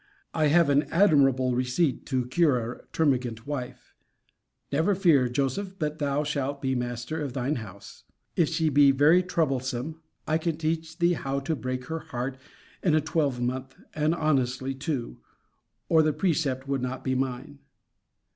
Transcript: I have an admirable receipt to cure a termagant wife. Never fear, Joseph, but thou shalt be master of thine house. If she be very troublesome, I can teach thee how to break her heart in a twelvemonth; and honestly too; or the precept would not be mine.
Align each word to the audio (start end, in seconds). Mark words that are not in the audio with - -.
I 0.33 0.47
have 0.47 0.69
an 0.71 0.87
admirable 0.91 1.53
receipt 1.53 2.07
to 2.07 2.25
cure 2.25 2.57
a 2.73 2.87
termagant 2.87 3.45
wife. 3.45 3.93
Never 4.71 4.95
fear, 4.95 5.29
Joseph, 5.29 5.77
but 5.77 5.99
thou 5.99 6.23
shalt 6.23 6.59
be 6.59 6.73
master 6.73 7.21
of 7.21 7.33
thine 7.33 7.57
house. 7.57 8.03
If 8.35 8.49
she 8.49 8.69
be 8.69 8.89
very 8.89 9.21
troublesome, 9.21 10.01
I 10.27 10.39
can 10.39 10.57
teach 10.57 10.97
thee 10.97 11.13
how 11.13 11.39
to 11.41 11.55
break 11.55 11.85
her 11.85 11.99
heart 11.99 12.39
in 12.81 12.95
a 12.95 12.99
twelvemonth; 12.99 13.75
and 13.93 14.15
honestly 14.15 14.73
too; 14.73 15.19
or 15.87 16.01
the 16.01 16.13
precept 16.13 16.67
would 16.67 16.81
not 16.81 17.03
be 17.03 17.13
mine. 17.13 17.59